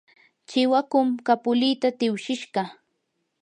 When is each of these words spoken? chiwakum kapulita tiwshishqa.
chiwakum 0.47 1.07
kapulita 1.25 1.87
tiwshishqa. 1.99 2.61